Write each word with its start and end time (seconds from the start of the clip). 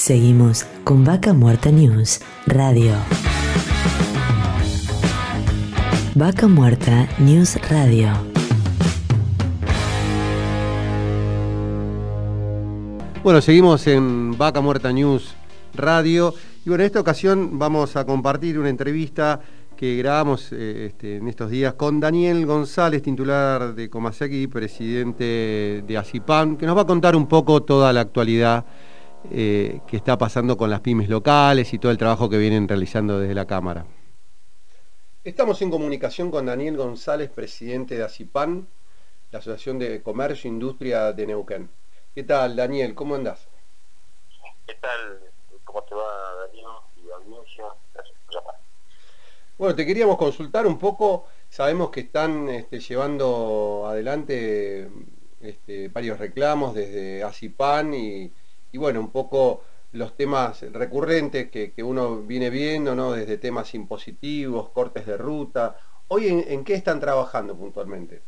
Seguimos 0.00 0.64
con 0.84 1.04
Vaca 1.04 1.32
Muerta 1.32 1.72
News 1.72 2.20
Radio. 2.46 2.94
Vaca 6.14 6.46
Muerta 6.46 7.08
News 7.18 7.58
Radio. 7.68 8.08
Bueno, 13.24 13.40
seguimos 13.40 13.88
en 13.88 14.38
Vaca 14.38 14.60
Muerta 14.60 14.92
News 14.92 15.34
Radio. 15.74 16.32
Y 16.64 16.68
bueno, 16.68 16.84
en 16.84 16.86
esta 16.86 17.00
ocasión 17.00 17.58
vamos 17.58 17.96
a 17.96 18.06
compartir 18.06 18.56
una 18.56 18.68
entrevista 18.68 19.40
que 19.76 19.96
grabamos 19.96 20.52
eh, 20.52 20.86
este, 20.86 21.16
en 21.16 21.26
estos 21.26 21.50
días 21.50 21.74
con 21.74 21.98
Daniel 21.98 22.46
González, 22.46 23.02
titular 23.02 23.74
de 23.74 23.90
Comaseki, 23.90 24.46
presidente 24.46 25.82
de 25.84 25.98
ACIPAN, 25.98 26.56
que 26.56 26.66
nos 26.66 26.76
va 26.76 26.82
a 26.82 26.86
contar 26.86 27.16
un 27.16 27.26
poco 27.26 27.64
toda 27.64 27.92
la 27.92 28.02
actualidad 28.02 28.64
eh, 29.30 29.80
que 29.86 29.96
está 29.96 30.16
pasando 30.16 30.56
con 30.56 30.70
las 30.70 30.80
pymes 30.80 31.08
locales 31.08 31.72
y 31.74 31.78
todo 31.78 31.92
el 31.92 31.98
trabajo 31.98 32.28
que 32.28 32.38
vienen 32.38 32.68
realizando 32.68 33.18
desde 33.18 33.34
la 33.34 33.46
Cámara. 33.46 33.84
Estamos 35.24 35.60
en 35.60 35.70
comunicación 35.70 36.30
con 36.30 36.46
Daniel 36.46 36.76
González, 36.76 37.28
presidente 37.28 37.96
de 37.96 38.04
ACIPAN, 38.04 38.66
la 39.30 39.40
Asociación 39.40 39.78
de 39.78 40.02
Comercio 40.02 40.48
e 40.48 40.54
Industria 40.54 41.12
de 41.12 41.26
Neuquén. 41.26 41.68
¿Qué 42.14 42.22
tal, 42.22 42.56
Daniel? 42.56 42.94
¿Cómo 42.94 43.14
andás? 43.14 43.46
¿Qué 44.66 44.74
tal? 44.74 45.20
¿Cómo 45.64 45.82
te 45.82 45.94
va, 45.94 46.04
Daniel 46.46 46.66
y 46.96 47.10
audiencia? 47.10 47.64
Gracias 47.92 48.16
por 48.24 48.34
llamar. 48.34 48.54
Bueno, 49.58 49.74
te 49.74 49.84
queríamos 49.84 50.16
consultar 50.16 50.66
un 50.66 50.78
poco, 50.78 51.26
sabemos 51.50 51.90
que 51.90 52.00
están 52.00 52.48
este, 52.48 52.80
llevando 52.80 53.86
adelante 53.86 54.88
este, 55.40 55.88
varios 55.88 56.18
reclamos 56.18 56.74
desde 56.74 57.22
ACIPAN 57.22 57.92
y, 57.92 58.32
y, 58.72 58.78
bueno, 58.78 59.00
un 59.00 59.10
poco 59.10 59.62
los 59.92 60.14
temas 60.16 60.62
recurrentes 60.72 61.50
que, 61.50 61.72
uno 61.82 62.16
viene 62.18 62.50
viendo, 62.50 62.94
¿no? 62.94 63.12
Desde 63.12 63.38
temas 63.38 63.74
impositivos, 63.74 64.68
cortes 64.70 65.06
de 65.06 65.16
ruta. 65.16 65.78
Hoy, 66.08 66.28
¿en, 66.28 66.64
qué 66.64 66.74
están 66.74 67.00
trabajando 67.00 67.54
puntualmente? 67.54 68.22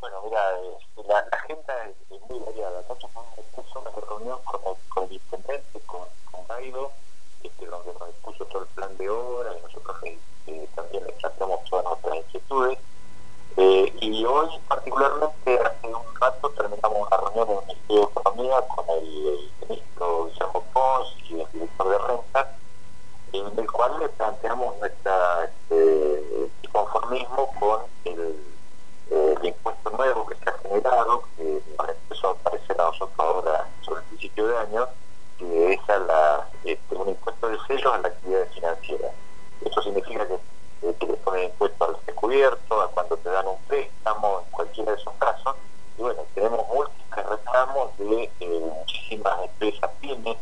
Bueno, 0.00 0.22
mira, 0.24 0.40
este, 0.78 1.08
la, 1.08 1.18
agenda 1.18 1.74
es, 1.88 2.20
muy 2.28 2.38
variada. 2.40 2.82
Nosotros 2.88 3.10
una 3.74 4.06
reunión 4.06 4.38
con, 4.44 4.60
con 4.88 5.04
el 5.04 5.12
intendente, 5.12 5.80
con, 5.86 6.02
con 6.30 6.46
Gaido, 6.48 6.92
este, 7.42 7.66
donde 7.66 7.92
nos 7.94 8.08
expuso 8.10 8.44
todo 8.46 8.62
el 8.62 8.68
plan 8.68 8.96
de 8.96 9.08
obra 9.08 9.56
y 9.56 9.62
nosotros 9.62 9.96
eh, 10.04 10.18
eh, 10.46 10.68
también 10.74 11.04
le 11.06 11.12
planteamos 11.12 11.64
todas 11.64 11.84
nuestras 11.84 12.16
inquietudes. 12.16 12.78
Eh, 13.56 13.92
y 14.00 14.24
hoy 14.24 14.48
particularmente 14.68 15.58
rato 16.20 16.50
terminamos 16.50 17.06
una 17.06 17.16
reunión 17.16 17.48
en 17.50 17.58
el 17.58 17.66
Ministerio 17.66 18.00
de 18.00 18.02
Economía 18.02 18.60
con 18.68 18.84
el, 18.90 19.50
ministro 19.68 20.24
Guillermo 20.26 20.64
Pons 20.72 21.08
y 21.28 21.40
el 21.40 21.52
director 21.52 21.88
de 21.90 21.98
Renta, 21.98 22.52
en 23.32 23.58
el 23.58 23.70
cual 23.70 23.98
le 24.00 24.08
planteamos 24.08 24.76
nuestra 24.78 25.44
este, 25.44 26.50
conformismo 26.72 27.54
con 27.60 27.82
el, 28.04 28.36
impuesto 29.42 29.90
nuevo 29.90 30.26
que 30.26 30.34
se 30.36 30.50
ha 30.50 30.58
generado, 30.58 31.22
que 31.36 31.62
nos 31.78 31.88
empezó 31.88 32.28
a 32.28 32.32
aparecer 32.32 32.80
a 32.80 32.84
nosotros 32.84 33.18
ahora 33.18 33.68
sobre 33.82 34.00
el 34.00 34.06
principio 34.08 34.46
de 34.48 34.58
año, 34.58 34.88
que 35.38 35.72
es 35.72 35.80
la, 35.88 36.48
este, 36.64 36.94
un 36.96 37.08
impuesto 37.08 37.48
de 37.48 37.58
sellos 37.66 37.94
a 37.94 37.98
la 37.98 38.08
actividad 38.08 38.46
financiera. 38.48 39.10
Eso 39.64 39.82
significa 39.82 40.26
que, 40.26 40.34
eh, 40.34 40.96
le 41.00 41.14
ponen 41.14 41.44
impuesto 41.44 41.84
al 41.84 41.96
descubierto, 42.04 42.80
a 42.82 42.90
cuando 42.90 43.16
te 43.16 43.30
dan 43.30 43.46
un 43.46 43.58
préstamo, 43.68 44.40
en 44.44 44.50
cualquiera 44.50 44.92
de 44.92 44.98
esos 44.98 45.14
casos. 45.14 45.56
Y 45.98 46.00
bueno, 46.00 46.22
tenemos 46.32 46.64
múltiples 46.68 47.26
reclamos 47.26 47.98
de 47.98 48.30
eh, 48.38 48.72
muchísimas 48.72 49.42
empresas 49.42 49.90
pymes 50.00 50.36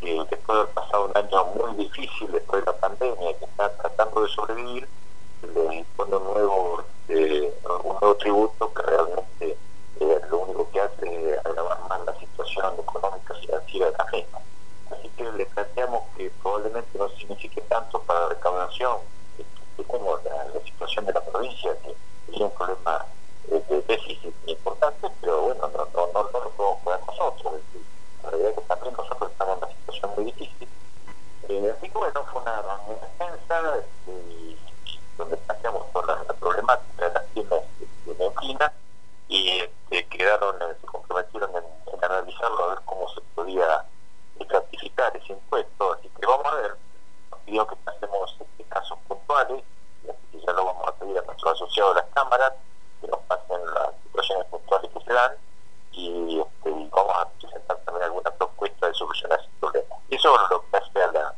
que 0.00 0.14
después 0.30 0.46
de 0.46 0.52
haber 0.62 0.68
pasado 0.72 1.04
un 1.04 1.16
año 1.16 1.44
muy 1.56 1.84
difícil 1.84 2.32
después 2.32 2.64
de 2.64 2.72
la 2.72 2.78
pandemia, 2.78 3.38
que 3.38 3.44
están 3.44 3.70
tratando 3.82 4.22
de 4.22 4.28
sobrevivir, 4.30 4.88
les 5.42 5.74
impone 5.74 6.16
un 6.16 6.24
nuevo, 6.24 6.84
eh, 7.08 7.54
un 7.84 7.96
nuevo 8.00 8.14
tributo 8.16 8.72
que 8.72 8.82
realmente 8.82 9.58
lo 10.30 10.38
único 10.38 10.70
que 10.70 10.80
hace 10.80 11.32
es 11.32 11.38
agravar 11.44 11.80
más 11.86 12.00
la 12.06 12.18
situación 12.18 12.74
económica 12.78 13.34
y 13.34 13.46
financiera 13.46 13.90
de 13.90 13.96
la 13.98 14.04
misma. 14.10 14.38
Así 14.90 15.08
que 15.10 15.32
le 15.32 15.44
planteamos 15.46 16.02
que 16.16 16.30
probablemente 16.42 16.98
no 16.98 17.10
signifique 17.10 17.60
tanto 17.62 18.00
para 18.00 18.20
la 18.20 18.28
recaudación 18.30 18.98
como 19.86 20.16
la, 20.24 20.44
la, 20.44 20.60
situación 20.64 21.04
de 21.04 21.12
la 21.12 21.20
provincia, 21.20 21.76
que 21.82 21.90
es 22.32 22.40
un 22.40 22.50
problema 22.52 23.04
de 23.48 23.82
déficit 23.88 24.34
importante, 24.46 25.08
pero 25.20 25.42
bueno, 25.42 25.68
no, 25.68 25.88
no, 25.94 26.12
no, 26.12 26.30
no 26.32 26.40
lo 26.40 26.50
podemos 26.50 26.78
poner 26.82 27.00
nosotros. 27.06 27.54
La 28.22 28.30
realidad 28.30 28.50
es 28.50 28.56
que 28.56 28.62
también 28.62 28.94
nosotros 28.96 29.30
estamos 29.30 29.58
en 29.58 29.64
una 29.64 29.74
situación 29.74 30.10
muy 30.16 30.24
difícil. 30.24 30.68
Eh, 31.48 31.74
así 31.76 31.88
que 31.90 31.98
bueno, 31.98 32.24
fue 32.32 32.42
una 32.42 32.62
reunión 32.62 32.98
extensa 33.04 33.76
este, 33.78 34.56
donde 35.18 35.36
planteamos 35.36 35.92
toda 35.92 36.16
la, 36.16 36.34
problemática 36.34 37.08
de 37.08 37.14
las 37.14 37.26
tiendas 37.28 37.62
de 38.06 38.14
Neuquina 38.14 38.72
y 39.28 39.60
este, 39.60 40.06
quedaron, 40.08 40.56
eh, 40.62 40.74
se 40.80 40.86
comprometieron 40.86 41.50
en, 41.56 42.04
analizarlo 42.04 42.64
a 42.64 42.68
ver 42.68 42.78
cómo 42.84 43.08
se 43.08 43.20
podía 43.34 43.84
gratificar 44.38 45.16
ese 45.16 45.32
impuesto. 45.32 45.92
Así 45.92 46.08
que 46.08 46.26
vamos 46.26 46.46
a 46.46 46.54
ver, 46.56 46.76
nos 47.30 47.40
pidió 47.40 47.66
que 47.66 47.76
pasemos 47.76 48.36
este, 48.40 48.64
casos 48.64 48.98
puntuales, 49.08 49.62
y 50.04 50.10
así 50.10 50.44
ya 50.46 50.52
lo 50.52 50.64
vamos 50.66 50.88
a 50.88 50.92
pedir 50.92 51.18
a 51.18 51.22
nuestros 51.22 51.52
asociados 51.52 51.94
de 51.94 52.00
las 52.02 52.10
cámaras, 52.14 52.52
que 53.00 53.08
nos 53.08 53.20
pasen 53.20 53.64
las 53.74 53.90
situaciones 54.02 54.46
puntuales 54.46 54.90
que 54.90 54.93
se 54.93 54.93
dan 55.12 55.32
y, 55.92 56.40
este, 56.40 56.70
vamos 56.70 57.16
a 57.16 57.28
presentar 57.40 57.76
también 57.84 58.04
alguna 58.04 58.30
propuesta 58.32 58.88
de 58.88 58.94
solucionar 58.94 59.38
ese 59.40 59.48
problema. 59.60 59.96
Y 60.08 60.16
eso 60.16 60.34
es 60.34 60.50
lo 60.50 60.64
que 60.68 60.76
hace 60.76 61.02
a 61.02 61.12
la, 61.12 61.34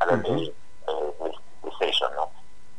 a 0.00 0.06
la 0.06 0.16
ley 0.16 0.54
eh, 0.88 1.14
de, 1.20 1.30
de 1.62 1.76
sello, 1.78 2.10
¿no? 2.10 2.30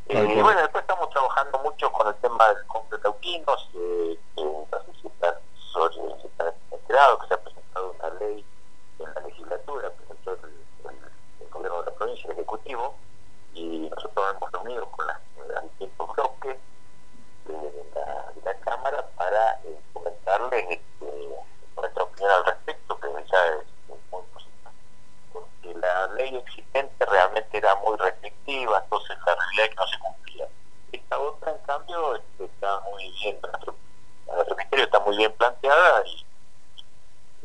Eh, 0.08 0.36
y 0.38 0.42
bueno, 0.42 0.62
después 0.62 0.84
estamos 0.84 1.10
trabajando 1.10 1.58
mucho 1.60 1.92
con 1.92 2.08
el 2.08 2.16
tema 2.16 2.48
del 2.54 2.66
compra 2.68 2.98
de 2.98 3.04
tauquinos, 3.04 3.70
eh, 3.74 4.20
no 4.38 4.68
sé 4.86 5.02
si 5.02 5.08
están, 5.08 5.34
si 5.58 6.28
están 6.28 6.54
enterados 6.72 7.22
que 7.22 7.28
se 7.28 7.34
ha 7.34 7.42
presentado 7.42 7.96
una 8.00 8.10
ley 8.20 8.46
en 9.00 9.14
la 9.14 9.22
legislatura, 9.22 9.90
presentó 9.90 10.34
el, 10.34 10.92
el, 11.42 11.50
gobierno 11.50 11.80
de 11.80 11.92
la 11.92 11.98
provincia, 11.98 12.26
el 12.28 12.34
Ejecutivo, 12.34 12.96
y 13.54 13.90
nosotros 13.90 14.36
hemos 14.36 14.52
reunido 14.52 14.86
con 14.92 15.08
las, 15.08 15.20
los 15.38 15.64
distintos 15.64 16.16
bloques 16.16 16.58
de 17.46 17.86
la, 17.96 18.32
de 18.34 18.42
la 18.44 18.54
Cámara 18.60 19.06
para 19.18 19.60
eh, 19.64 19.80
comentarles 19.94 20.66
este, 20.70 21.30
nuestra 21.76 22.04
opinión 22.04 22.32
al 22.32 22.46
respecto, 22.46 23.00
que 23.00 23.08
ya 23.32 23.48
es 23.48 23.66
muy 24.12 24.24
positiva. 24.34 24.72
Porque 25.32 25.74
la 25.76 26.08
ley 26.08 26.36
existente 26.36 27.06
realmente 27.06 27.58
era 27.58 27.76
muy 27.76 27.98
restrictiva, 27.98 28.82
entonces 28.84 29.18
la 29.26 29.36
realidad 29.36 29.66
es 29.66 29.70
que 29.70 29.76
no 29.76 29.88
se 29.88 30.00
cumplía. 30.00 30.48
Esta 30.92 31.20
otra, 31.20 31.52
en 31.52 31.58
cambio, 31.60 32.16
este, 32.16 32.46
está 32.46 32.80
muy 32.92 33.12
bien, 33.22 33.40
nuestro, 33.42 33.76
nuestro 34.28 34.56
criterio 34.56 34.86
está 34.86 35.00
muy 35.00 35.18
bien 35.18 35.32
planteada 35.34 36.04
y 36.06 36.26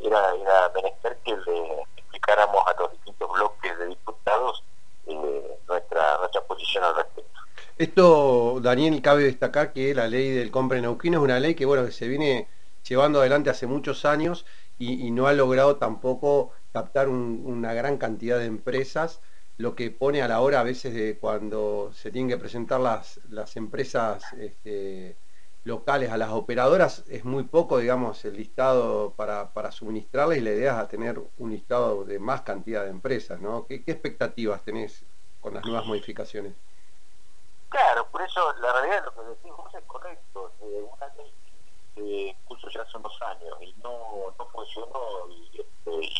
era, 0.06 0.34
era 0.34 0.68
menester 0.82 1.18
que 1.24 1.32
le 1.32 1.82
explicáramos 1.96 2.62
a 2.66 2.80
los 2.80 2.92
distintos 2.92 3.32
bloques 3.32 3.78
de 3.78 3.86
diputados 3.86 4.64
eh, 5.06 5.58
nuestra, 5.68 6.18
nuestra 6.18 6.40
posición 6.42 6.84
al 6.84 6.96
respecto. 6.96 7.40
Esto, 7.78 8.60
Daniel, 8.60 9.00
cabe 9.02 9.24
destacar 9.24 9.72
que 9.72 9.94
la 9.94 10.06
ley 10.06 10.30
del 10.30 10.50
compra 10.50 10.78
en 10.78 10.84
Neuquén 10.84 11.14
es 11.14 11.20
una 11.20 11.40
ley 11.40 11.54
que, 11.54 11.64
bueno, 11.64 11.84
que 11.84 11.92
se 11.92 12.08
viene 12.08 12.48
llevando 12.86 13.20
adelante 13.20 13.50
hace 13.50 13.66
muchos 13.66 14.04
años 14.04 14.44
y, 14.78 15.10
no 15.10 15.26
ha 15.26 15.32
logrado 15.34 15.76
tampoco 15.76 16.52
captar 16.72 17.08
un, 17.08 17.42
una 17.44 17.74
gran 17.74 17.98
cantidad 17.98 18.38
de 18.38 18.46
empresas, 18.46 19.20
lo 19.58 19.74
que 19.74 19.90
pone 19.90 20.22
a 20.22 20.28
la 20.28 20.40
hora 20.40 20.60
a 20.60 20.62
veces 20.62 20.94
de 20.94 21.18
cuando 21.18 21.90
se 21.92 22.10
tienen 22.10 22.30
que 22.30 22.38
presentar 22.38 22.80
las, 22.80 23.20
las 23.28 23.56
empresas 23.56 24.24
este, 24.34 25.16
locales 25.64 26.10
a 26.10 26.16
las 26.16 26.30
operadoras, 26.30 27.04
es 27.08 27.24
muy 27.24 27.44
poco, 27.44 27.78
digamos, 27.78 28.24
el 28.24 28.36
listado 28.36 29.12
para, 29.12 29.52
para 29.52 29.70
suministrarles 29.70 30.38
y 30.38 30.40
la 30.40 30.50
idea 30.50 30.80
es 30.80 30.88
tener 30.88 31.20
un 31.38 31.50
listado 31.50 32.04
de 32.04 32.18
más 32.18 32.42
cantidad 32.42 32.84
de 32.84 32.90
empresas, 32.90 33.40
¿no? 33.40 33.66
¿Qué, 33.66 33.82
expectativas 33.86 34.62
tenés 34.62 35.04
con 35.40 35.54
las 35.54 35.64
nuevas 35.64 35.86
modificaciones? 35.86 36.54
Claro, 37.68 38.06
por 38.10 38.22
eso 38.22 38.52
la 38.60 38.72
realidad 38.72 39.04
lo 39.04 39.14
que 39.14 39.30
decimos 39.30 39.74
es 39.74 39.84
correcto. 39.84 40.52
Eh, 40.62 40.82
una 40.82 41.06
ley 41.14 41.32
que 41.94 42.36
puso 42.48 42.68
ya 42.70 42.82
hace 42.82 42.96
unos 42.96 43.22
años 43.22 43.56
y 43.60 43.74
no, 43.82 44.34
no 44.38 44.46
funcionó 44.46 45.28
y, 45.28 45.60
este, 45.60 46.10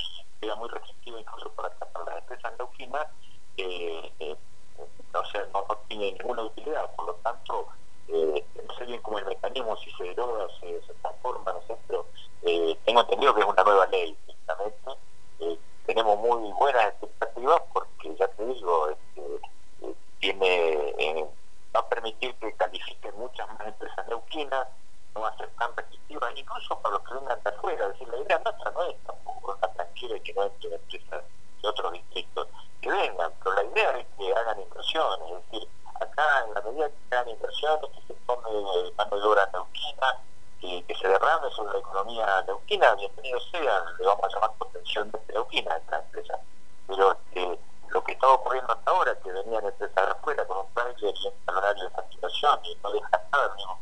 era 0.42 0.54
muy 0.54 0.68
restrictiva 0.68 1.20
incluso 1.20 1.50
para, 1.52 1.70
para 1.70 2.04
las 2.04 2.18
empresas 2.18 2.52
neuquinas, 2.58 3.06
eh, 3.56 4.12
eh, 4.20 4.36
o 5.12 5.24
sea, 5.26 5.44
no, 5.52 5.66
no, 5.68 5.76
tiene 5.88 6.12
ninguna 6.12 6.42
utilidad. 6.44 6.94
Por 6.94 7.06
lo 7.06 7.14
tanto, 7.16 7.68
eh, 8.12 8.44
no 8.66 8.74
sé 8.74 8.84
bien 8.86 9.00
cómo 9.02 9.18
el 9.18 9.26
mecanismo, 9.26 9.76
si 9.76 9.90
se 9.92 10.04
deroga, 10.04 10.46
se, 10.60 10.80
transforma, 11.02 11.52
no 11.52 11.62
sé, 11.66 11.76
pero 11.86 12.06
eh, 12.42 12.76
tengo 12.84 13.00
entendido 13.00 13.34
que 13.34 13.40
es 13.40 13.46
una 13.46 13.64
nueva 13.64 13.86
ley, 13.86 14.16
justamente. 14.26 14.90
Eh, 15.40 15.58
tenemos 15.86 16.18
muy 16.18 16.52
buenas 16.52 16.86
expectativas 16.86 17.62
porque, 17.72 18.14
ya 18.16 18.28
te 18.28 18.44
digo, 18.44 18.88
este, 18.88 19.40
tiene 20.20 21.28
va 21.74 21.80
a 21.80 21.88
permitir 21.88 22.34
que 22.34 22.52
califiquen 22.54 23.16
muchas 23.16 23.48
más 23.48 23.68
empresas 23.68 24.06
neuquinas, 24.08 24.66
no 25.14 25.22
va 25.22 25.28
a 25.28 25.36
ser 25.36 25.48
tan 25.58 25.74
restrictiva, 25.76 26.30
incluso 26.34 26.78
para 26.80 26.94
los 26.94 27.08
que 27.08 27.14
vengan 27.14 27.42
de 27.42 27.50
afuera. 27.50 27.86
Es 27.86 27.92
decir, 27.92 28.08
la 28.08 28.18
idea 28.18 28.38
nuestra 28.44 28.70
no 28.72 28.82
es 28.84 28.96
tampoco 29.04 29.54
tan 29.56 29.74
tranquila 29.74 30.16
y 30.16 30.20
que 30.20 30.34
no 30.34 30.44
entren 30.44 30.72
empresas 30.74 31.24
de 31.62 31.68
otros 31.68 31.92
distritos, 31.92 32.48
que 32.80 32.90
vengan, 32.90 33.32
pero 33.42 33.54
la 33.56 33.64
idea 33.64 33.98
es 33.98 34.06
que 34.18 34.32
hagan 34.32 34.60
inversiones, 34.60 35.30
es 35.30 35.50
decir, 35.50 35.68
acá 36.00 36.44
en 36.46 36.54
la 36.54 36.60
medida 36.62 36.88
que 36.88 37.14
hagan 37.16 37.28
inversiones, 37.28 37.90
que 37.90 38.14
se 38.14 38.20
tome 38.26 38.92
mano 38.96 39.20
de 39.20 39.26
obra 39.26 39.48
neuquina, 39.52 40.18
que, 40.60 40.84
que 40.84 40.94
se 40.94 41.08
derrame 41.08 41.50
sobre 41.50 41.72
la 41.74 41.78
economía 41.78 42.42
neuquina, 42.46 42.94
bienvenido 42.94 43.40
sea, 43.52 43.84
le 43.98 44.06
vamos 44.06 44.24
a 44.24 44.28
llamar 44.28 44.52
potencial 44.58 45.10
de 45.10 45.32
neuquina 45.32 45.72
a 45.72 45.76
esta 45.78 45.98
empresa. 45.98 46.38
Pero 46.86 47.12
este, 47.12 47.58
lo 47.88 48.04
que 48.04 48.12
está 48.12 48.28
ocurriendo 48.28 48.72
hasta 48.72 48.90
ahora, 48.90 49.18
que 49.20 49.32
venían 49.32 49.64
empresas 49.64 50.06
de 50.06 50.12
afuera 50.12 50.46
con 50.46 50.58
un 50.58 50.70
y 50.98 51.04
un 51.04 51.56
horario 51.56 51.84
de 51.84 51.90
facturación 51.90 52.60
y 52.64 52.76
no 52.82 52.92
deja 52.92 53.22
nada, 53.32 53.46
el 53.46 53.56
mismo 53.56 53.78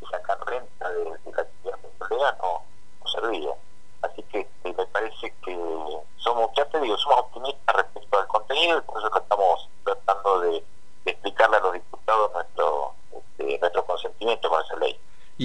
que 0.00 0.06
sacar 0.06 0.38
renta 0.46 0.88
de, 0.90 1.04
de 1.04 1.32
la 1.32 1.42
actividad 1.42 1.78
petrolera, 1.78 2.38
no, 2.42 2.62
no 3.00 3.10
servía. 3.10 3.54
Así 4.02 4.22
que 4.24 4.40
este, 4.40 4.72
me 4.72 4.86
parece 4.86 5.34
que 5.44 6.00
somos, 6.16 6.50
ya 6.56 6.64
te 6.66 6.80
digo, 6.80 6.96
somos 6.98 7.20
optimistas 7.20 7.76
respecto 7.76 8.18
al 8.18 8.26
contenido 8.26 8.78
y 8.78 8.80
por 8.82 8.98
eso 8.98 9.10
estamos 9.16 9.68
tratando 9.84 10.40
de, 10.40 10.64
de 11.04 11.10
explicarle 11.10 11.56
a 11.56 11.60
los 11.60 11.72
diputados 11.74 12.32
nuestro, 12.32 12.94
este, 13.12 13.58
nuestro 13.58 13.84
consentimiento 13.84 14.48
con 14.48 14.64
esa 14.64 14.76
ley. 14.76 14.98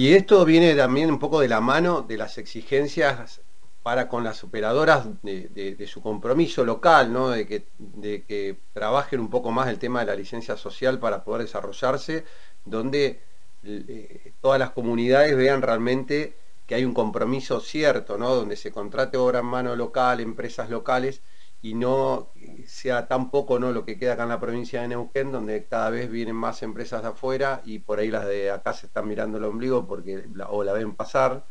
Y 0.06 0.14
esto 0.14 0.44
viene 0.44 0.76
también 0.76 1.10
un 1.10 1.18
poco 1.18 1.40
de 1.40 1.48
la 1.48 1.60
mano 1.60 2.00
de 2.00 2.16
las 2.16 2.38
exigencias 2.38 3.40
para 3.82 4.08
con 4.08 4.22
las 4.22 4.44
operadoras 4.44 5.08
de, 5.24 5.84
su 5.88 6.00
compromiso 6.00 6.64
local, 6.64 7.12
¿no? 7.12 7.30
de, 7.30 7.44
que, 7.44 7.66
de 7.76 8.22
que 8.22 8.56
trabajen 8.72 9.18
un 9.18 9.30
poco 9.30 9.50
más 9.50 9.66
el 9.66 9.80
tema 9.80 9.98
de 9.98 10.06
la 10.06 10.14
licencia 10.14 10.56
social 10.56 11.00
para 11.00 11.24
poder 11.24 11.42
desarrollarse, 11.42 12.24
donde 12.64 13.20
eh, 13.64 14.32
todas 14.40 14.60
las 14.60 14.70
comunidades 14.70 15.36
vean 15.36 15.60
realmente 15.60 16.36
que 16.68 16.76
hay 16.76 16.84
un 16.84 16.94
compromiso 16.94 17.58
cierto, 17.58 18.16
¿no? 18.16 18.32
donde 18.32 18.54
se 18.54 18.70
contrate 18.70 19.16
obra 19.16 19.40
en 19.40 19.46
mano 19.46 19.74
local, 19.74 20.20
empresas 20.20 20.70
locales, 20.70 21.20
y 21.66 21.74
no 21.74 22.28
sea 22.64 23.08
tan 23.08 23.30
poco 23.30 23.58
¿no? 23.58 23.72
lo 23.72 23.84
que 23.84 23.98
queda 23.98 24.12
acá 24.12 24.22
en 24.22 24.28
la 24.28 24.38
provincia 24.38 24.82
de 24.82 24.88
Neuquén, 24.88 25.32
donde 25.32 25.66
cada 25.66 25.90
vez 25.90 26.08
vienen 26.08 26.36
más 26.36 26.62
empresas 26.62 27.02
de 27.02 27.08
afuera 27.08 27.60
y 27.64 27.80
por 27.80 27.98
ahí 27.98 28.08
las 28.08 28.24
de 28.24 28.52
acá 28.52 28.72
se 28.72 28.86
están 28.86 29.08
mirando 29.08 29.38
el 29.38 29.44
ombligo 29.44 29.84
porque 29.84 30.26
la, 30.32 30.48
o 30.48 30.62
la 30.62 30.72
ven 30.72 30.94
pasar. 30.94 31.42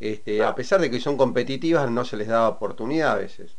Este, 0.00 0.42
a 0.42 0.56
pesar 0.56 0.80
de 0.80 0.90
que 0.90 0.98
son 0.98 1.16
competitivas, 1.16 1.88
no 1.88 2.04
se 2.04 2.16
les 2.16 2.26
da 2.26 2.48
oportunidad 2.48 3.12
a 3.12 3.14
veces. 3.14 3.56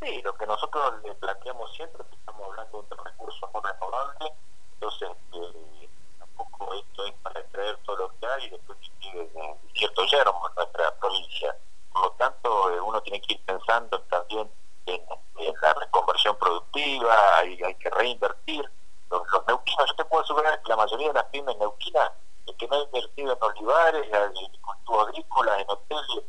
Sí, 0.00 0.22
lo 0.22 0.32
que 0.36 0.46
nosotros 0.46 0.94
le 1.04 1.12
planteamos 1.16 1.74
siempre 1.74 2.02
es 2.02 2.08
que 2.08 2.14
estamos 2.14 2.42
hablando 2.48 2.82
de 2.88 2.94
un 2.94 3.04
recurso 3.04 3.50
no 3.52 3.60
renovable, 3.60 4.32
entonces 4.74 5.08
eh, 5.32 5.88
tampoco 6.20 6.72
esto 6.74 7.04
es 7.04 7.12
para 7.14 7.40
extraer 7.40 7.76
todo 7.84 7.96
lo 7.96 8.08
que 8.20 8.26
hay 8.26 8.44
y 8.44 8.50
después 8.50 8.78
que 8.78 9.10
quede 9.10 9.28
cierto 9.74 10.02
yermo 10.06 10.48
en 10.48 10.54
nuestra 10.54 10.94
provincia 11.00 11.56
tanto, 12.16 12.70
eh, 12.70 12.80
uno 12.80 13.00
tiene 13.02 13.20
que 13.20 13.34
ir 13.34 13.44
pensando 13.44 14.00
también 14.02 14.50
en, 14.86 15.02
la 15.62 15.74
reconversión 15.74 16.36
productiva, 16.36 17.38
hay, 17.38 17.56
que 17.56 17.90
reinvertir. 17.90 18.70
Los, 19.10 19.22
neuquinos, 19.46 19.88
yo 19.88 19.94
te 19.96 20.04
puedo 20.04 20.22
asegurar 20.22 20.60
que 20.62 20.68
la 20.68 20.76
mayoría 20.76 21.08
de 21.08 21.14
las 21.14 21.24
pymes 21.26 21.56
neuquinas, 21.58 22.10
el 22.46 22.56
que 22.56 22.68
no 22.68 22.76
ha 22.76 22.82
invertido 22.82 23.32
en 23.32 23.38
olivares, 23.40 24.06
en 24.12 24.60
cultivo 24.60 25.00
agrícola, 25.00 25.60
en 25.60 25.70
hoteles, 25.70 26.24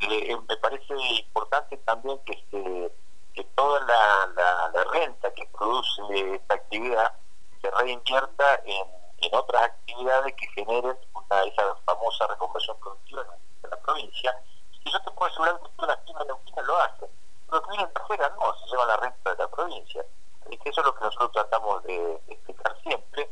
eh, 0.00 0.36
me 0.48 0.56
parece 0.56 0.94
importante 0.94 1.76
también 1.78 2.18
que, 2.24 2.34
se, 2.50 2.92
que 3.34 3.44
toda 3.54 3.80
la, 3.80 4.32
la, 4.34 4.70
la, 4.72 4.84
renta 4.84 5.32
que 5.34 5.46
produce 5.46 6.34
esta 6.34 6.54
actividad 6.54 7.12
se 7.60 7.70
reinvierta 7.70 8.62
en, 8.64 8.86
en 9.18 9.34
otras 9.34 9.62
actividades 9.64 10.34
que 10.34 10.46
generen 10.48 10.96
una, 11.12 11.42
esa 11.42 11.74
famosa 11.84 12.26
reconversión 12.28 12.78
productiva 12.78 13.26
en 13.64 13.70
la 13.70 13.76
provincia 13.80 14.34
y 14.88 14.92
yo 14.92 15.00
te 15.02 15.10
puedo 15.10 15.30
asegurar 15.30 15.60
que 15.60 15.86
las 15.86 15.96
pymes 15.98 16.26
neuquinas 16.26 16.66
lo 16.66 16.78
hacen. 16.78 17.08
Los 17.50 17.62
que 17.62 17.70
vienen 17.70 17.90
de 17.94 18.00
afuera 18.00 18.32
no, 18.40 18.54
se 18.56 18.70
llevan 18.70 18.88
la 18.88 18.96
renta 18.96 19.30
de 19.30 19.36
la 19.36 19.48
provincia. 19.48 20.04
Así 20.46 20.56
que 20.58 20.68
eso 20.70 20.80
es 20.80 20.86
lo 20.86 20.94
que 20.94 21.04
nosotros 21.04 21.32
tratamos 21.32 21.84
de 21.84 22.20
explicar 22.28 22.76
siempre 22.82 23.30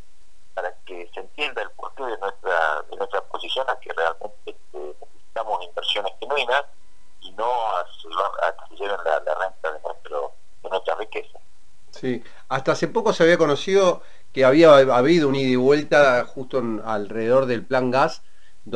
para 0.55 0.73
que 0.85 1.11
se 1.13 1.21
entienda 1.21 1.63
el 1.63 1.71
porqué 1.71 2.05
de 2.05 2.19
nuestra, 2.19 2.83
de 2.83 2.97
nuestra 2.97 3.21
posición 3.23 3.69
a 3.69 3.79
que 3.81 3.93
realmente 3.93 4.37
este, 4.47 4.97
necesitamos 5.01 5.65
inversiones 5.65 6.13
genuinas 6.21 6.65
y 7.21 7.33
no 7.33 7.47
a 7.47 7.85
que 7.85 8.77
se 8.77 8.83
lleven 8.83 8.99
la, 9.05 9.21
la 9.21 9.35
renta 9.35 9.73
de, 9.73 9.81
nuestro, 9.81 10.33
de 10.63 10.71
nuestra 10.71 10.95
riqueza. 10.97 11.39
Sí, 11.91 12.23
hasta 12.49 12.73
hace 12.73 12.89
poco 12.89 13.13
se 13.13 13.23
había 13.23 13.39
conocido 13.39 14.03
que 14.33 14.45
había 14.45 14.75
habido 14.75 15.29
un 15.29 15.35
ida 15.35 15.49
y 15.49 15.57
vuelta 15.57 16.25
justo 16.27 16.59
en, 16.59 16.83
alrededor 16.85 17.47
del 17.47 17.65
plan 17.65 17.91
gas 17.91 18.23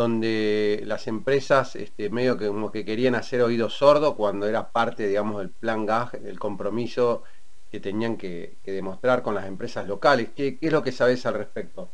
donde 0.01 0.81
las 0.87 1.07
empresas 1.07 1.77
este, 1.77 2.09
medio 2.09 2.39
que 2.39 2.47
como 2.47 2.73
que 2.73 2.87
querían 2.87 3.15
hacer 3.15 3.43
oído 3.43 3.69
sordo 3.69 4.17
cuando 4.17 4.47
era 4.47 4.71
parte, 4.73 5.07
digamos, 5.07 5.39
del 5.39 5.51
plan 5.51 5.85
GAG, 5.85 6.15
el 6.15 6.39
compromiso 6.39 7.23
que 7.71 7.81
tenían 7.81 8.17
que, 8.17 8.57
demostrar 8.65 9.23
con 9.23 9.35
las 9.35 9.45
empresas 9.45 9.87
locales. 9.87 10.31
¿Qué, 10.35 10.59
¿Qué, 10.59 10.67
es 10.69 10.73
lo 10.73 10.83
que 10.83 10.93
sabes 10.93 11.27
al 11.27 11.35
respecto? 11.35 11.91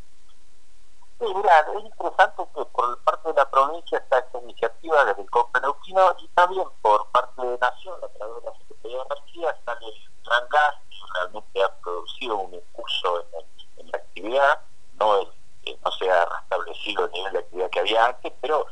Sí, 1.19 1.27
mira, 1.35 1.67
es 1.77 1.85
interesante 1.85 2.43
que 2.55 2.65
por 2.67 2.99
parte 2.99 3.29
de 3.29 3.35
la 3.35 3.51
provincia 3.51 3.99
está 3.99 4.21
esta 4.21 4.39
iniciativa 4.39 5.05
desde 5.05 5.23
el 5.23 5.63
Neuquino 5.63 6.17
y 6.21 6.29
también 6.29 6.69
por 6.83 7.09
parte 7.09 7.43
de 7.43 7.59
Nación, 7.59 7.97
a 8.05 8.09
través 8.09 8.37
de 8.37 8.51
la 8.51 8.59
Secretaría 8.59 8.99
de 8.99 9.05
Energía, 9.05 9.57
sale 9.65 9.87
el 9.87 10.23
plan 10.23 10.45
GAS, 10.49 10.75
que 10.91 10.97
realmente 11.19 11.65
ha 11.65 11.75
producido 11.81 12.37
un 12.37 12.55
impulso 12.55 13.25
en, 13.33 13.45
el, 13.79 13.91
la 13.91 13.99
actividad, 13.99 14.61
no 15.01 15.37
eh, 15.67 15.79
no 15.85 15.91
se 15.91 16.09
ha 16.09 16.25
restablecido 16.25 17.07
el 17.07 17.13
nivel 17.13 17.33
de 17.33 17.39
había 17.81 18.07
antes, 18.07 18.33
pero 18.41 18.67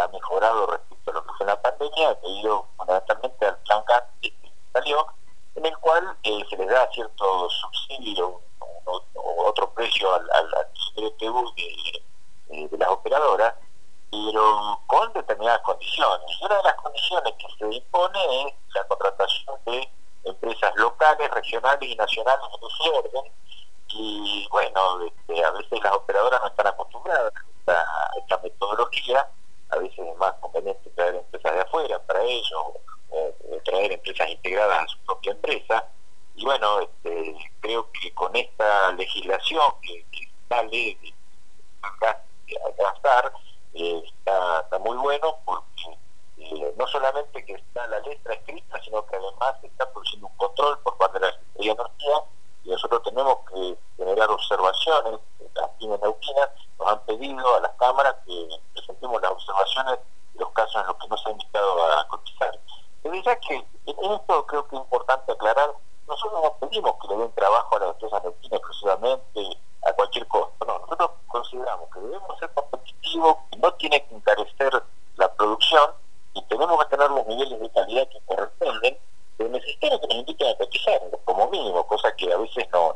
ha 0.00 0.08
mejorado 0.08 0.66
respecto 0.66 1.10
a 1.10 1.14
lo 1.14 1.24
que 1.24 1.32
fue 1.38 1.46
la 1.46 1.60
pandemia, 1.60 2.14
debido 2.22 2.66
fundamentalmente 2.76 3.46
al 3.46 3.58
plan 3.58 3.82
que 4.20 4.32
salió, 4.72 5.06
en 5.54 5.66
el 5.66 5.76
cual 5.78 6.16
eh, 6.22 6.44
se 6.48 6.56
les 6.56 6.68
da 6.68 6.88
cierto 6.92 7.50
subsidio 7.50 8.40
o, 8.84 9.02
otro 9.46 9.72
precio 9.74 10.12
al, 10.14 10.30
al, 10.30 10.48
de, 10.94 12.78
las 12.78 12.88
operadoras, 12.88 13.54
pero 14.10 14.80
con 14.86 15.12
determinadas 15.12 15.60
condiciones. 15.62 16.26
Y 16.40 16.44
una 16.44 16.56
de 16.56 16.62
las 16.62 16.74
condiciones 16.76 17.34
que 17.34 17.46
se 17.58 17.74
impone 17.74 18.46
es 18.46 18.54
la 18.74 18.84
contratación 18.84 19.56
de 19.66 19.88
empresas 20.24 20.72
locales, 20.76 21.30
regionales 21.30 21.88
y 21.88 21.96
nacionales 21.96 22.46
en 22.54 22.68
ese 22.68 22.98
orden, 22.98 23.32
y 23.94 24.48
bueno, 24.50 25.04
este, 25.04 25.44
a 25.44 25.50
veces 25.50 25.82
las 25.82 25.92
operadoras 25.92 26.40
no 26.40 26.48
están 26.48 26.66
acostumbradas 26.68 27.32
esta, 27.66 28.38
metodología, 28.42 29.28
a 29.70 29.76
veces 29.76 29.98
es 29.98 30.16
más 30.16 30.34
conveniente 30.34 30.90
traer 30.90 31.14
empresas 31.16 31.54
de 31.54 31.60
afuera 31.60 31.98
para 32.00 32.22
ellos, 32.22 32.60
o 32.60 32.80
traer 33.64 33.92
empresas 33.92 34.28
integradas 34.28 34.84
a 34.84 34.88
su 34.88 34.98
propia 35.00 35.32
empresa, 35.32 35.86
y 36.34 36.44
bueno, 36.44 36.80
este, 36.80 37.36
creo 37.60 37.90
que 37.92 38.12
con 38.14 38.34
esta 38.34 38.92
legislación 38.92 39.62
que, 39.82 40.04
sale 40.48 40.98
de 41.00 41.14
gastar, 42.78 43.32
eh, 43.74 44.02
está, 44.04 44.60
está 44.60 44.78
muy 44.78 44.96
bueno 44.96 45.38
porque 45.44 45.98
eh, 46.38 46.74
no 46.76 46.86
solamente 46.86 47.44
que 47.44 47.54
está 47.54 47.86
la 47.86 48.00
letra 48.00 48.34
escrita, 48.34 48.82
sino 48.82 49.06
que 49.06 49.16
además 49.16 49.54
está 49.62 49.90
produciendo 49.92 50.26
un 50.26 50.36
control 50.36 50.78
por 50.80 50.96
parte 50.98 51.18
de 51.18 51.26
la 51.26 51.32
Secretaría 51.32 51.74
de 51.74 51.80
Energía 51.80 52.16
y 52.64 52.70
nosotros 52.70 53.02
tenemos 53.02 53.38
que 53.48 53.78
generar 53.96 54.30
observaciones, 54.30 55.20
las 55.54 55.68
pymes 55.78 56.00
neuquinas 56.00 56.50
han 56.92 57.00
pedido 57.00 57.56
a 57.56 57.60
las 57.60 57.72
cámaras 57.72 58.14
que 58.26 58.48
presentemos 58.72 59.20
las 59.20 59.32
observaciones 59.32 59.98
de 60.34 60.40
los 60.40 60.50
casos 60.50 60.80
en 60.80 60.86
los 60.86 60.96
que 60.96 61.08
no 61.08 61.16
se 61.16 61.28
ha 61.28 61.32
invitado 61.32 61.84
a 61.84 62.08
cotizar. 62.08 62.58
Ya 63.24 63.36
que 63.36 63.54
en 63.54 64.12
esto 64.12 64.46
creo 64.46 64.66
que 64.66 64.76
es 64.76 64.82
importante 64.82 65.32
aclarar, 65.32 65.70
nosotros 66.08 66.42
no 66.42 66.68
pedimos 66.68 66.94
que 67.00 67.08
le 67.08 67.16
den 67.18 67.32
trabajo 67.32 67.76
a 67.76 67.80
las 67.80 67.88
empresas 67.90 68.24
neuquinas 68.24 68.58
exclusivamente 68.58 69.58
a 69.84 69.92
cualquier 69.92 70.26
costo, 70.28 70.64
no, 70.64 70.78
nosotros 70.80 71.10
consideramos 71.28 71.88
que 71.92 72.00
debemos 72.00 72.38
ser 72.38 72.52
competitivos, 72.54 73.36
que 73.50 73.58
no 73.58 73.72
tiene 73.74 74.04
que 74.06 74.14
encarecer 74.14 74.82
la 75.16 75.32
producción 75.34 75.90
y 76.34 76.42
tenemos 76.42 76.84
que 76.84 76.96
tener 76.96 77.10
los 77.10 77.26
niveles 77.26 77.60
de 77.60 77.70
calidad 77.70 78.08
que 78.08 78.20
corresponden 78.26 78.98
pero 79.36 79.50
necesitamos 79.50 80.00
que 80.00 80.06
nos 80.06 80.16
inviten 80.16 80.48
a 80.48 80.56
cotizar, 80.56 81.00
como 81.24 81.50
mínimo, 81.50 81.86
cosa 81.86 82.14
que 82.16 82.32
a 82.32 82.36
veces 82.36 82.66
no. 82.72 82.91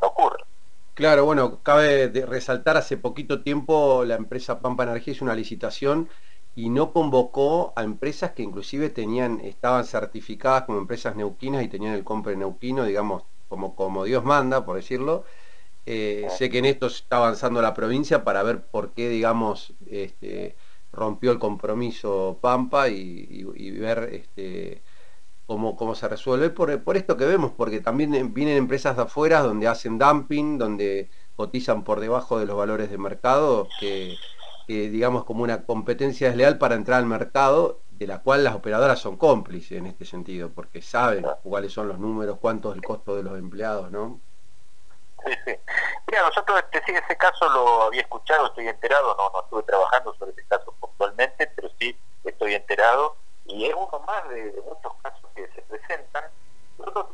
Claro, 0.97 1.27
bueno, 1.27 1.63
cabe 1.63 2.09
resaltar 2.27 2.79
hace 2.79 2.97
poquito 2.97 3.43
tiempo 3.43 4.03
la 4.07 4.15
empresa 4.15 4.61
Pampa 4.61 4.85
Energía 4.85 5.13
hizo 5.13 5.27
una 5.27 5.35
licitación 5.35 6.09
y 6.55 6.71
no 6.71 6.91
convocó 6.95 7.75
a 7.77 7.83
empresas 7.83 8.33
que 8.33 8.43
inclusive 8.43 8.89
tenían, 8.89 9.41
estaban 9.43 9.85
certificadas 9.85 10.63
como 10.65 10.79
empresas 10.79 11.15
neuquinas 11.15 11.63
y 11.63 11.69
tenían 11.69 11.93
el 11.93 12.03
compre 12.03 12.35
neuquino, 12.35 12.85
digamos, 12.87 13.25
como, 13.49 13.77
como 13.77 14.05
Dios 14.05 14.25
manda, 14.25 14.65
por 14.65 14.77
decirlo. 14.77 15.25
Eh, 15.87 16.29
sé 16.31 16.51
que 16.51 16.59
en 16.59 16.67
esto 16.67 16.87
está 16.87 17.19
avanzando 17.19 17.63
la 17.63 17.75
provincia 17.75 18.25
para 18.25 18.43
ver 18.43 18.67
por 18.69 18.95
qué, 18.95 19.09
digamos, 19.11 19.75
este, 19.87 20.57
rompió 20.93 21.33
el 21.33 21.39
compromiso 21.41 22.39
Pampa 22.43 22.89
y, 22.89 22.97
y, 23.31 23.45
y 23.69 23.71
ver 23.73 24.11
este, 24.13 24.83
cómo, 25.47 25.77
cómo 25.77 25.95
se 25.95 26.09
resuelve 26.09 26.51
por, 26.51 26.83
por 26.83 26.97
esto 26.97 27.17
que 27.17 27.25
vemos, 27.25 27.53
porque 27.57 27.81
también 27.81 28.35
vienen 28.35 28.57
empresas 28.57 28.97
de 28.97 29.03
afuera 29.03 29.41
donde 29.41 29.69
hacen 29.69 29.99
dumping, 29.99 30.59
donde 30.59 31.11
cotizan 31.37 31.85
por 31.85 32.01
debajo 32.01 32.39
de 32.39 32.47
los 32.47 32.57
valores 32.57 32.91
de 32.91 32.99
mercado, 32.99 33.69
que, 33.79 34.17
digamos 34.67 35.25
como 35.25 35.45
una 35.45 35.65
competencia 35.65 36.29
desleal 36.29 36.59
para 36.59 36.75
entrar 36.75 36.99
al 36.99 37.07
mercado, 37.07 37.81
de 37.91 38.07
la 38.07 38.21
cual 38.21 38.45
las 38.45 38.55
operadoras 38.55 38.99
son 38.99 39.17
cómplices 39.17 39.79
en 39.79 39.87
este 39.87 40.05
sentido, 40.05 40.51
porque 40.51 40.83
saben 40.83 41.25
cuáles 41.43 41.73
son 41.73 41.89
los 41.89 41.99
números, 41.99 42.39
cuánto 42.41 42.71
es 42.71 42.77
el 42.77 42.83
costo 42.83 43.17
de 43.17 43.23
los 43.23 43.39
empleados, 43.39 43.91
¿no? 43.91 44.21
Sí, 45.25 45.33
sí. 45.45 45.53
Mira, 46.09 46.23
nosotros 46.23 46.59
este, 46.59 46.83
sí, 46.87 46.93
ese 46.93 47.17
caso 47.17 47.49
lo 47.49 47.83
había 47.85 48.03
escuchado, 48.03 48.47
estoy 48.47 48.69
enterado, 48.69 49.17
no, 49.17 49.31
no 49.31 49.41
estuve 49.43 49.63
trabajando 49.63 50.15
sobre 50.15 50.33
ese 50.33 50.45
caso 50.45 50.75
puntualmente, 50.79 51.51
pero 51.55 51.69
sí 51.79 51.97
estoy 52.25 52.55
enterado, 52.55 53.17
y 53.47 53.67
es 53.67 53.75
uno 53.75 54.05
más 54.07 54.29
de, 54.29 54.53
muchos 54.65 54.93
casos 55.03 55.31
que 55.35 55.49
se 55.49 55.63
presentan. 55.63 56.25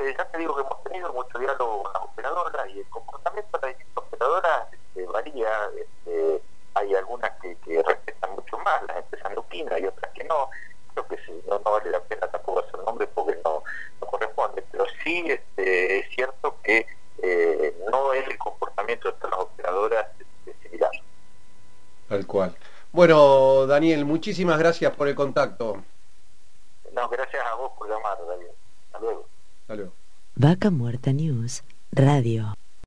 Eh, 0.02 0.14
ya 0.18 0.24
te 0.24 0.38
digo 0.38 0.56
que 0.56 0.62
hemos 0.62 0.82
tenido 0.82 1.12
mucho 1.12 1.38
diálogo 1.38 1.84
con 1.84 1.92
las 1.92 2.02
operadoras 2.02 2.68
y 2.70 2.80
el 2.80 2.88
comportamiento 2.88 3.58
de 3.58 3.66
las 3.68 3.78
distintas 3.78 4.04
operadoras 4.04 4.72
este, 4.72 5.06
varía, 5.06 5.48
este, 5.78 6.42
hay 6.74 6.94
algunas 6.96 7.30
que, 7.40 7.82
respetan 7.86 8.34
mucho 8.34 8.58
más, 8.58 8.82
las 8.88 8.96
empresas 8.96 9.30
neuquinas 9.30 9.80
y 9.80 9.86
otras 9.86 10.12
que 10.12 10.24
no 10.24 10.50
creo 10.92 11.06
que 11.06 11.16
sí, 11.18 11.42
no, 11.48 11.60
vale 11.60 11.90
la 11.90 12.00
pena 12.00 12.26
tampoco 12.26 12.60
hacer 12.60 12.80
nombre 12.80 13.06
porque 13.06 13.38
no, 13.44 13.62
no 14.00 14.06
corresponde, 14.08 14.64
pero 14.72 14.86
sí 15.04 15.24
este, 15.28 16.00
es 16.00 16.14
cierto 16.14 16.56
que 16.64 16.84
eh, 17.22 17.76
no 17.90 18.12
es 18.12 18.26
el 18.26 18.38
comportamiento 18.38 19.12
de 19.12 19.30
las 19.30 19.38
operadoras 19.38 20.06
este, 20.18 20.68
similar. 20.68 20.90
Tal 22.08 22.26
cual. 22.26 22.56
Bueno, 22.90 23.66
Daniel, 23.68 24.04
muchísimas 24.04 24.58
gracias 24.58 24.92
por 24.96 25.06
el 25.06 25.14
contacto. 25.14 25.82
No, 26.92 27.08
gracias 27.08 27.42
a 27.46 27.54
vos 27.54 27.70
por 27.78 27.88
llamar, 27.88 28.18
Daniel. 28.26 28.50
Hasta 28.86 28.98
luego. 28.98 29.26
Hasta 29.62 29.74
luego. 29.76 29.92
Vaca 30.42 30.72
Muerta 30.72 31.12
News 31.12 31.62
Radio. 31.92 32.54